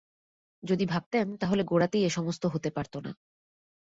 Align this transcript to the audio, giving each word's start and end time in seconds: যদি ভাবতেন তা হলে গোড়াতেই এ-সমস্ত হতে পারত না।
যদি 0.63 0.85
ভাবতেন 0.85 1.27
তা 1.37 1.45
হলে 1.47 1.63
গোড়াতেই 1.63 2.03
এ-সমস্ত 2.03 2.43
হতে 2.45 2.69
পারত 2.69 2.93
না। 2.97 3.11